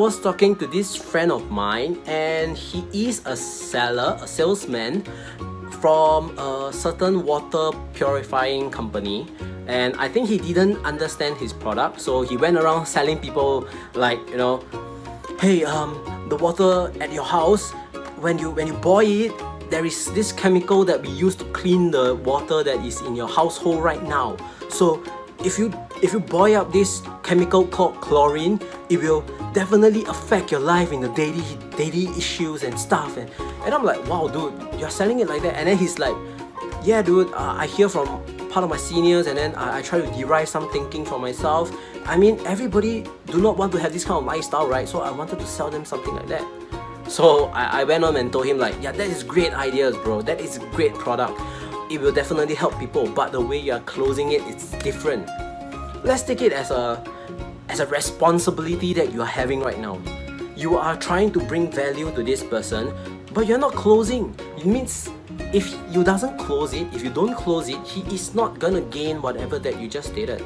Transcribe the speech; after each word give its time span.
I 0.00 0.02
was 0.02 0.18
talking 0.18 0.56
to 0.56 0.66
this 0.66 0.96
friend 0.96 1.30
of 1.30 1.50
mine 1.50 2.00
and 2.06 2.56
he 2.56 2.86
is 2.90 3.20
a 3.26 3.36
seller, 3.36 4.16
a 4.22 4.26
salesman 4.26 5.04
from 5.82 6.32
a 6.38 6.72
certain 6.72 7.22
water 7.22 7.76
purifying 7.92 8.70
company. 8.70 9.26
And 9.66 9.94
I 9.96 10.08
think 10.08 10.26
he 10.26 10.38
didn't 10.38 10.82
understand 10.86 11.36
his 11.36 11.52
product 11.52 12.00
so 12.00 12.22
he 12.22 12.38
went 12.38 12.56
around 12.56 12.86
selling 12.86 13.18
people 13.18 13.68
like 13.92 14.18
you 14.30 14.38
know 14.38 14.64
hey 15.38 15.64
um 15.64 15.92
the 16.30 16.36
water 16.36 16.90
at 17.02 17.12
your 17.12 17.28
house 17.28 17.72
when 18.24 18.38
you 18.38 18.48
when 18.48 18.68
you 18.68 18.74
boil 18.80 19.04
it 19.04 19.32
there 19.70 19.84
is 19.84 20.10
this 20.12 20.32
chemical 20.32 20.82
that 20.84 21.02
we 21.02 21.10
use 21.10 21.36
to 21.36 21.44
clean 21.52 21.90
the 21.90 22.16
water 22.16 22.64
that 22.64 22.84
is 22.84 23.00
in 23.02 23.14
your 23.14 23.28
household 23.28 23.84
right 23.84 24.02
now. 24.02 24.36
So 24.68 25.02
if 25.44 25.58
you 25.58 25.72
if 26.02 26.12
you 26.12 26.20
boil 26.20 26.56
up 26.56 26.72
this 26.72 27.02
chemical 27.22 27.66
called 27.66 28.00
chlorine 28.00 28.60
it 28.88 29.00
will 29.00 29.22
definitely 29.52 30.04
affect 30.04 30.50
your 30.50 30.60
life 30.60 30.92
in 30.92 31.00
the 31.00 31.08
daily 31.10 31.42
daily 31.76 32.06
issues 32.16 32.62
and 32.62 32.78
stuff. 32.78 33.16
And, 33.16 33.30
and 33.64 33.74
I'm 33.74 33.84
like 33.84 34.06
wow 34.06 34.28
dude 34.28 34.80
you're 34.80 34.90
selling 34.90 35.20
it 35.20 35.28
like 35.28 35.42
that. 35.42 35.56
And 35.56 35.68
then 35.68 35.78
he's 35.78 35.98
like 35.98 36.14
yeah 36.82 37.02
dude 37.02 37.32
uh, 37.32 37.54
I 37.56 37.66
hear 37.66 37.88
from 37.88 38.06
part 38.50 38.64
of 38.64 38.70
my 38.70 38.76
seniors 38.76 39.26
and 39.26 39.38
then 39.38 39.54
I, 39.54 39.78
I 39.78 39.82
try 39.82 40.00
to 40.00 40.06
derive 40.12 40.48
some 40.48 40.70
thinking 40.72 41.04
for 41.04 41.18
myself. 41.18 41.74
I 42.04 42.16
mean 42.16 42.38
everybody 42.46 43.06
do 43.26 43.40
not 43.40 43.56
want 43.56 43.72
to 43.72 43.78
have 43.78 43.92
this 43.92 44.04
kind 44.04 44.18
of 44.18 44.24
lifestyle 44.24 44.66
right? 44.66 44.88
So 44.88 45.00
I 45.00 45.10
wanted 45.10 45.38
to 45.38 45.46
sell 45.46 45.70
them 45.70 45.84
something 45.84 46.14
like 46.14 46.28
that. 46.28 46.46
So 47.08 47.46
I, 47.46 47.80
I 47.80 47.84
went 47.84 48.04
on 48.04 48.16
and 48.16 48.32
told 48.32 48.46
him 48.46 48.58
like 48.58 48.74
yeah 48.82 48.92
that 48.92 49.06
is 49.06 49.22
great 49.22 49.52
ideas 49.54 49.96
bro. 49.96 50.22
That 50.22 50.40
is 50.40 50.58
great 50.72 50.94
product. 50.94 51.40
It 51.90 52.00
will 52.00 52.12
definitely 52.12 52.54
help 52.54 52.78
people. 52.78 53.08
But 53.08 53.32
the 53.32 53.40
way 53.40 53.58
you 53.58 53.72
are 53.72 53.80
closing 53.80 54.32
it 54.32 54.42
it's 54.42 54.70
different 54.82 55.28
let's 56.04 56.22
take 56.22 56.42
it 56.42 56.52
as 56.52 56.70
a 56.70 57.02
as 57.68 57.80
a 57.80 57.86
responsibility 57.86 58.92
that 58.94 59.12
you 59.12 59.22
are 59.22 59.26
having 59.26 59.60
right 59.60 59.78
now. 59.78 60.00
You 60.56 60.76
are 60.76 60.96
trying 60.96 61.32
to 61.32 61.40
bring 61.40 61.70
value 61.70 62.10
to 62.14 62.22
this 62.22 62.42
person 62.42 62.92
but 63.32 63.46
you're 63.46 63.58
not 63.58 63.74
closing. 63.74 64.34
It 64.56 64.66
means 64.66 65.08
if 65.52 65.72
you 65.90 66.02
doesn't 66.02 66.38
close 66.38 66.74
it 66.74 66.86
if 66.92 67.02
you 67.02 67.10
don't 67.10 67.34
close 67.34 67.68
it 67.68 67.78
he 67.86 68.02
is 68.14 68.34
not 68.34 68.58
gonna 68.58 68.80
gain 68.80 69.22
whatever 69.22 69.58
that 69.58 69.80
you 69.80 69.88
just 69.88 70.10
stated. 70.10 70.40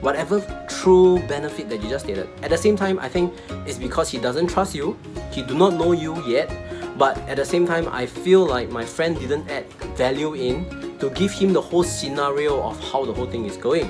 Whatever 0.00 0.40
true 0.68 1.18
benefit 1.28 1.68
that 1.68 1.82
you 1.82 1.90
just 1.90 2.04
stated. 2.06 2.28
At 2.42 2.50
the 2.50 2.58
same 2.58 2.76
time 2.76 2.98
i 2.98 3.08
think 3.08 3.34
it's 3.66 3.78
because 3.78 4.10
he 4.10 4.18
doesn't 4.18 4.48
trust 4.48 4.74
you. 4.74 4.96
He 5.30 5.42
do 5.42 5.54
not 5.54 5.74
know 5.74 5.92
you 5.92 6.24
yet. 6.26 6.50
But 6.96 7.16
at 7.28 7.36
the 7.36 7.44
same 7.44 7.66
time 7.66 7.88
i 7.88 8.06
feel 8.06 8.46
like 8.46 8.70
my 8.70 8.84
friend 8.84 9.18
didn't 9.18 9.48
add 9.50 9.66
value 9.96 10.34
in 10.34 10.64
to 10.98 11.10
give 11.10 11.32
him 11.32 11.52
the 11.52 11.60
whole 11.60 11.82
scenario 11.84 12.62
of 12.62 12.78
how 12.92 13.04
the 13.04 13.12
whole 13.12 13.26
thing 13.26 13.46
is 13.46 13.56
going 13.56 13.88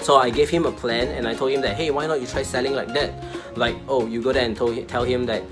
so 0.00 0.16
I 0.16 0.30
gave 0.30 0.48
him 0.48 0.66
a 0.66 0.72
plan 0.72 1.08
and 1.08 1.26
I 1.26 1.34
told 1.34 1.52
him 1.52 1.60
that 1.62 1.76
hey 1.76 1.90
why 1.90 2.06
not 2.06 2.20
you 2.20 2.26
try 2.26 2.42
selling 2.42 2.74
like 2.74 2.92
that? 2.94 3.12
Like 3.56 3.76
oh 3.88 4.06
you 4.06 4.22
go 4.22 4.32
there 4.32 4.44
and 4.44 4.56
told, 4.56 4.86
tell 4.88 5.04
him 5.04 5.26
that 5.26 5.42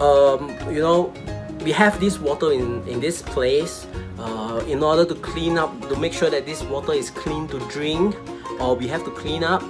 um, 0.00 0.50
you 0.70 0.80
know 0.80 1.12
we 1.64 1.72
have 1.72 1.98
this 2.00 2.18
water 2.18 2.52
in, 2.52 2.86
in 2.86 3.00
this 3.00 3.22
place 3.22 3.86
uh, 4.18 4.62
in 4.66 4.82
order 4.82 5.04
to 5.04 5.14
clean 5.16 5.58
up 5.58 5.70
to 5.88 5.96
make 5.96 6.12
sure 6.12 6.30
that 6.30 6.46
this 6.46 6.62
water 6.64 6.92
is 6.92 7.10
clean 7.10 7.48
to 7.48 7.58
drink 7.68 8.16
or 8.60 8.74
we 8.74 8.86
have 8.86 9.04
to 9.04 9.10
clean 9.10 9.44
up 9.44 9.62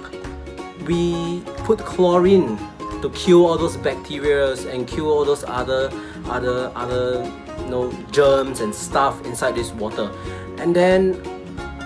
we 0.85 1.41
put 1.65 1.79
chlorine 1.79 2.57
to 3.01 3.09
kill 3.11 3.45
all 3.45 3.57
those 3.57 3.77
bacteria 3.77 4.53
and 4.67 4.87
kill 4.87 5.07
all 5.07 5.23
those 5.23 5.43
other 5.45 5.91
other 6.25 6.71
other 6.75 7.23
you 7.59 7.69
know 7.69 7.91
germs 8.11 8.59
and 8.61 8.73
stuff 8.73 9.23
inside 9.25 9.55
this 9.55 9.71
water. 9.71 10.11
And 10.57 10.75
then 10.75 11.21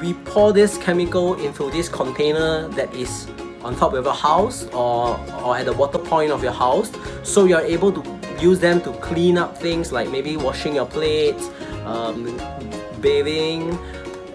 we 0.02 0.14
pour 0.26 0.54
this 0.54 0.78
chemical 0.78 1.36
into 1.36 1.70
this 1.72 1.90
container 1.90 2.68
that 2.70 2.94
is 2.94 3.28
on 3.64 3.76
top 3.76 3.94
of 3.94 4.04
your 4.04 4.14
house 4.14 4.66
or, 4.74 5.18
or 5.44 5.58
at 5.58 5.66
the 5.66 5.74
water 5.74 5.98
point 5.98 6.32
of 6.32 6.44
your 6.44 6.52
house 6.52 6.92
so 7.24 7.46
you're 7.46 7.62
able 7.62 7.92
to 7.92 8.02
use 8.44 8.60
them 8.60 8.82
to 8.82 8.92
clean 8.94 9.38
up 9.38 9.58
things 9.58 9.92
like 9.92 10.10
maybe 10.10 10.36
washing 10.36 10.76
your 10.76 10.86
plates, 10.86 11.50
um, 11.86 12.26
bathing, 13.00 13.78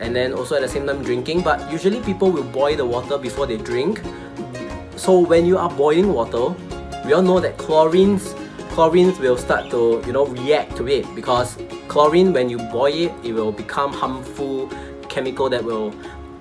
and 0.00 0.16
then 0.16 0.32
also 0.32 0.56
at 0.56 0.62
the 0.62 0.68
same 0.68 0.86
time 0.86 1.02
drinking. 1.02 1.42
But 1.42 1.70
usually 1.70 2.00
people 2.00 2.30
will 2.30 2.44
boil 2.44 2.76
the 2.76 2.86
water 2.86 3.18
before 3.18 3.46
they 3.46 3.58
drink. 3.58 4.00
So 4.96 5.18
when 5.20 5.44
you 5.44 5.58
are 5.58 5.70
boiling 5.70 6.12
water, 6.12 6.54
we 7.04 7.12
all 7.12 7.22
know 7.22 7.40
that 7.40 7.56
chlorines 7.58 8.34
chlorines 8.78 9.18
will 9.18 9.36
start 9.36 9.70
to 9.70 10.00
you 10.06 10.12
know 10.12 10.26
react 10.26 10.76
to 10.76 10.86
it 10.86 11.04
because 11.14 11.56
chlorine 11.88 12.32
when 12.32 12.48
you 12.48 12.58
boil 12.70 12.94
it 12.94 13.12
it 13.24 13.32
will 13.32 13.50
become 13.50 13.92
harmful 13.92 14.70
chemical 15.18 15.50
that 15.50 15.64
will 15.66 15.90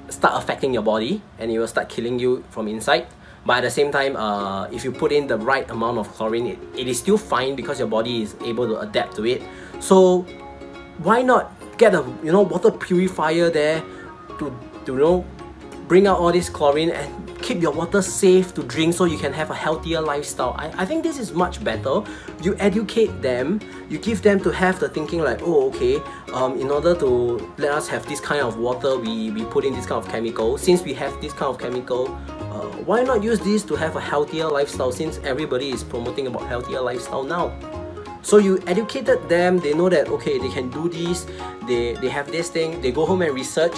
start 0.10 0.38
affecting 0.38 0.70
your 0.70 0.86
body 0.86 1.18
and 1.42 1.50
it 1.50 1.58
will 1.58 1.68
start 1.68 1.90
killing 1.90 2.22
you 2.22 2.46
from 2.54 2.68
inside. 2.70 3.10
But 3.44 3.58
at 3.58 3.62
the 3.62 3.74
same 3.74 3.92
time 3.92 4.16
uh, 4.16 4.70
if 4.70 4.86
you 4.86 4.92
put 4.92 5.12
in 5.12 5.26
the 5.26 5.38
right 5.38 5.66
amount 5.74 5.98
of 5.98 6.06
chlorine 6.14 6.46
it, 6.54 6.60
it 6.78 6.88
is 6.88 7.00
still 7.00 7.18
fine 7.18 7.56
because 7.56 7.80
your 7.80 7.90
body 7.90 8.22
is 8.22 8.36
able 8.46 8.68
to 8.68 8.78
adapt 8.86 9.16
to 9.18 9.26
it. 9.26 9.42
So 9.80 10.22
why 11.02 11.26
not 11.26 11.50
get 11.78 11.96
a 11.96 12.06
you 12.22 12.32
know 12.32 12.42
water 12.42 12.70
purifier 12.70 13.50
there 13.50 13.82
to, 14.38 14.54
to 14.86 14.92
you 14.94 15.00
know 15.02 15.26
bring 15.88 16.06
out 16.06 16.20
all 16.20 16.32
this 16.32 16.50
chlorine 16.50 16.92
and 16.92 17.10
keep 17.48 17.62
your 17.62 17.72
water 17.72 18.02
safe 18.02 18.54
to 18.54 18.62
drink 18.62 18.94
so 18.94 19.06
you 19.06 19.18
can 19.18 19.32
have 19.32 19.50
a 19.52 19.56
healthier 19.56 20.02
lifestyle. 20.02 20.54
I, 20.60 20.84
I 20.84 20.86
think 20.86 21.02
this 21.02 21.18
is 21.18 21.32
much 21.32 21.64
better. 21.64 22.04
You 22.44 22.58
educate 22.60 23.22
them, 23.22 23.62
you 23.90 23.98
give 24.00 24.22
them 24.22 24.42
to 24.42 24.50
have 24.52 24.82
the 24.82 24.90
thinking 24.90 25.22
like, 25.22 25.40
oh 25.44 25.68
okay, 25.70 26.02
um, 26.34 26.60
in 26.60 26.70
order 26.70 26.94
to 26.96 27.08
let 27.58 27.72
us 27.72 27.88
have 27.88 28.06
this 28.06 28.20
kind 28.20 28.42
of 28.42 28.58
water, 28.58 28.98
we, 28.98 29.32
we 29.32 29.46
put 29.46 29.64
in 29.64 29.74
this 29.74 29.86
kind 29.86 30.04
of 30.04 30.12
chemical. 30.12 30.58
Since 30.58 30.84
we 30.84 30.94
have 30.96 31.14
this 31.22 31.32
kind 31.32 31.50
of 31.50 31.58
chemical, 31.58 32.10
uh, 32.52 32.68
why 32.84 33.04
not 33.04 33.24
use 33.24 33.40
this 33.40 33.64
to 33.64 33.76
have 33.76 33.96
a 33.96 34.02
healthier 34.02 34.50
lifestyle 34.50 34.92
since 34.92 35.18
everybody 35.24 35.70
is 35.70 35.86
promoting 35.86 36.28
about 36.28 36.48
healthier 36.48 36.82
lifestyle 36.82 37.24
now? 37.24 37.58
So 38.24 38.40
you 38.40 38.62
educated 38.68 39.30
them, 39.30 39.60
they 39.60 39.74
know 39.74 39.88
that 39.88 40.10
okay, 40.10 40.38
they 40.38 40.50
can 40.50 40.70
do 40.70 40.90
this, 40.90 41.26
they, 41.66 41.94
they 41.94 42.10
have 42.10 42.30
this 42.30 42.50
thing, 42.50 42.82
they 42.82 42.92
go 42.92 43.06
home 43.06 43.22
and 43.22 43.34
research, 43.34 43.78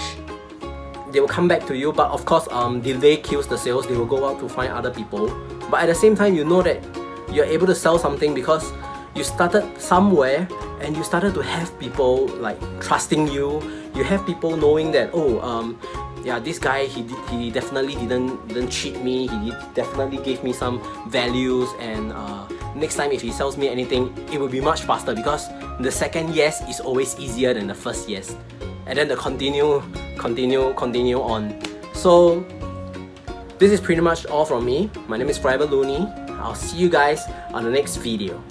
they 1.12 1.20
will 1.20 1.28
come 1.28 1.48
back 1.48 1.66
to 1.68 1.76
you 1.76 1.92
but 1.92 2.10
of 2.12 2.26
course 2.26 2.48
um, 2.52 2.82
delay 2.82 3.18
kills 3.18 3.48
the 3.48 3.58
sales. 3.58 3.88
They 3.88 3.96
will 3.96 4.06
go 4.06 4.28
out 4.28 4.40
to 4.40 4.50
find 4.50 4.72
other 4.72 4.92
people. 4.92 5.28
But 5.70 5.82
at 5.82 5.88
the 5.88 5.96
same 5.96 6.16
time 6.16 6.36
you 6.36 6.46
know 6.46 6.62
that 6.62 6.84
you're 7.32 7.46
able 7.46 7.68
to 7.68 7.76
sell 7.76 7.98
something 8.00 8.34
because 8.34 8.72
you 9.16 9.24
started 9.24 9.66
somewhere 9.80 10.48
and 10.82 10.96
you 10.96 11.04
started 11.04 11.34
to 11.34 11.42
have 11.42 11.78
people 11.80 12.28
like 12.40 12.60
trusting 12.80 13.28
you. 13.28 13.62
You 13.96 14.04
have 14.04 14.26
people 14.26 14.56
knowing 14.56 14.92
that 14.92 15.10
oh 15.14 15.42
um, 15.42 15.80
yeah 16.24 16.40
this 16.40 16.60
guy 16.60 16.86
he 16.86 17.04
he 17.30 17.52
definitely 17.52 17.96
didn't 17.96 18.48
didn't 18.48 18.70
cheat 18.70 19.02
me. 19.02 19.28
He 19.28 19.52
definitely 19.74 20.18
gave 20.24 20.44
me 20.44 20.54
some 20.54 20.82
values 21.10 21.70
and 21.80 22.14
uh, 22.14 22.48
next 22.76 22.96
time 22.96 23.12
if 23.12 23.22
he 23.22 23.32
sells 23.32 23.58
me 23.58 23.68
anything 23.68 24.14
it 24.32 24.40
will 24.40 24.48
be 24.48 24.62
much 24.62 24.84
faster 24.84 25.14
because 25.14 25.50
the 25.80 25.92
second 25.92 26.36
yes 26.36 26.62
is 26.70 26.80
always 26.80 27.18
easier 27.20 27.54
than 27.54 27.68
the 27.68 27.76
first 27.76 28.10
yes. 28.10 28.36
And 28.86 28.98
then 28.98 29.08
the 29.08 29.16
continue, 29.16 29.84
continue, 30.20 30.74
continue 30.76 31.20
on. 31.20 31.58
So 31.96 32.42
this 33.58 33.72
is 33.72 33.82
pretty 33.82 34.02
much 34.02 34.26
all 34.28 34.46
from 34.46 34.66
me. 34.66 34.92
My 35.08 35.18
name 35.18 35.30
is 35.30 35.38
Forever 35.38 35.66
Looney. 35.66 36.06
I'll 36.40 36.56
see 36.56 36.78
you 36.78 36.90
guys 36.90 37.24
on 37.54 37.64
the 37.64 37.72
next 37.72 37.98
video. 37.98 38.44